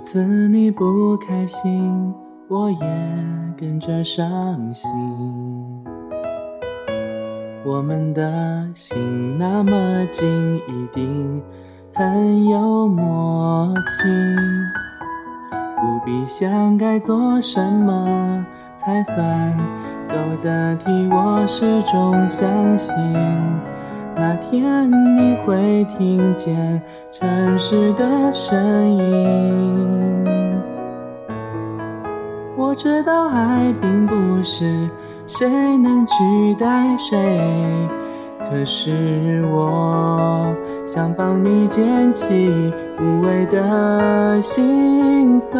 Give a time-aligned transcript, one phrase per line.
[0.00, 2.12] 次你不开心，
[2.48, 2.78] 我也
[3.56, 4.90] 跟着伤心。
[7.64, 11.42] 我们的心那么近，一定
[11.94, 14.08] 很有默契。
[15.76, 18.44] 不必想该做什么
[18.74, 19.56] 才算
[20.08, 22.94] 够得体，我始终相信。
[24.16, 30.24] 那天你会听见城市的声音。
[32.56, 34.88] 我知道爱并不是
[35.26, 37.88] 谁能取代谁，
[38.38, 45.58] 可是我想帮你捡起无谓的心碎。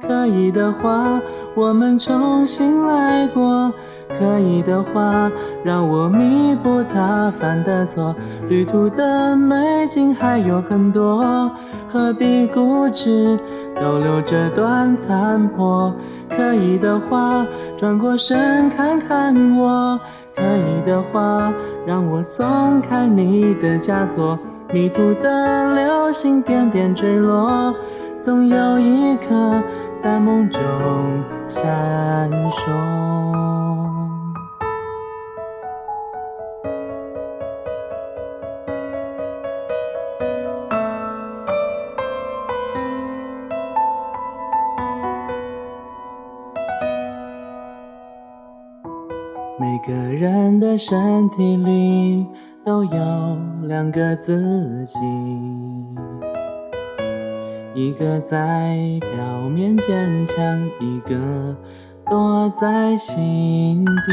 [0.00, 1.20] 可以的话，
[1.54, 3.72] 我们重新来过。
[4.16, 5.30] 可以的话，
[5.64, 8.14] 让我弥补他犯的错。
[8.48, 11.50] 旅途的美景还有很多，
[11.88, 13.36] 何必固执
[13.80, 15.92] 逗留这段残破？
[16.28, 19.98] 可以的话，转过身看看我。
[20.34, 21.52] 可以的话，
[21.84, 24.38] 让我松开你的枷锁。
[24.72, 27.74] 迷途的流星点点坠落，
[28.20, 29.62] 总有一颗
[29.96, 30.60] 在梦中
[31.48, 33.67] 闪烁。
[49.60, 52.24] 每个人的身体里
[52.64, 55.00] 都有两个自己，
[57.74, 61.56] 一个在表面坚强，一个
[62.08, 64.12] 躲在心底。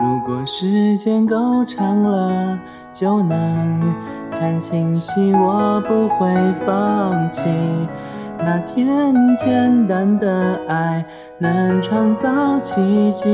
[0.00, 2.58] 如果时间够长了，
[2.92, 3.94] 就能
[4.32, 6.34] 看清晰，我不会
[6.66, 7.48] 放弃。
[8.42, 11.04] 那天简单的爱
[11.38, 13.28] 能创造奇迹。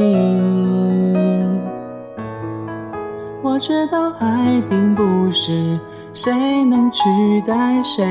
[3.43, 5.79] 我知道爱并不是
[6.13, 6.33] 谁
[6.65, 7.05] 能取
[7.47, 8.05] 代谁，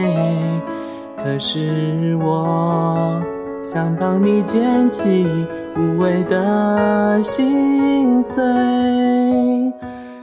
[1.18, 3.22] 可是我
[3.62, 5.28] 想帮你捡起
[5.76, 8.42] 无谓的心碎。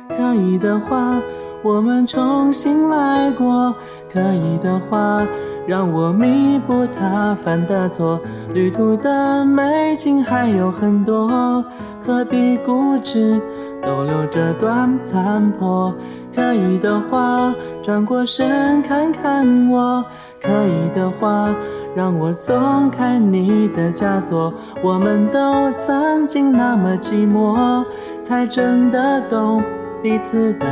[0.09, 1.21] 可以的话。
[1.63, 3.75] 我们重新来过，
[4.13, 5.25] 可以的话，
[5.67, 8.21] 让我弥补他犯的错。
[8.53, 11.65] 旅途的美景还有很多，
[12.05, 13.41] 何必固执
[13.81, 15.95] 逗留这段残破？
[16.35, 20.05] 可以的话，转过身看看我。
[20.41, 21.55] 可以的话，
[21.95, 24.53] 让我松开你的枷锁。
[24.83, 27.85] 我们都曾经那么寂寞，
[28.21, 29.63] 才真的懂。
[30.03, 30.67] 彼此的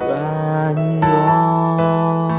[0.00, 2.32] 软弱，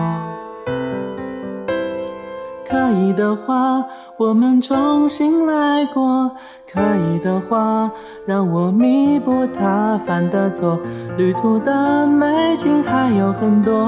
[2.67, 3.85] 可以的话，
[4.17, 6.31] 我们重新来过。
[6.73, 7.91] 可以的话，
[8.25, 10.79] 让我弥补他犯的错。
[11.17, 13.87] 旅途的美景还有很多，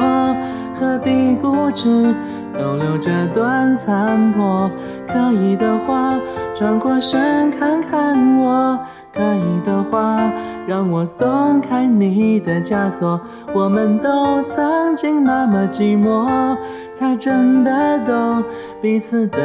[0.73, 2.13] 何必固执
[2.57, 4.69] 逗留这段残破？
[5.07, 6.19] 可以的话，
[6.55, 8.79] 转过身看看我。
[9.13, 10.31] 可以的话，
[10.65, 13.21] 让我松开你的枷锁。
[13.53, 16.57] 我们都曾经那么寂寞，
[16.95, 18.43] 才真的懂
[18.81, 19.37] 彼此的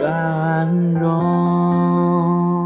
[0.00, 2.61] 软弱。